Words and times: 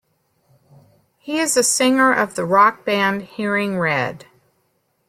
He 1.19 1.37
is 1.37 1.55
a 1.55 1.61
singer 1.63 2.11
of 2.11 2.33
the 2.33 2.43
rock 2.43 2.83
band 2.85 3.21
Hearing 3.21 3.77
Red. 3.77 4.25